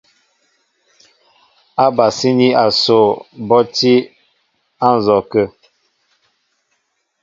[1.85, 3.09] Ábasíní asoo
[3.47, 3.93] bɔ́ á tí
[4.85, 5.43] á nzɔkə̂.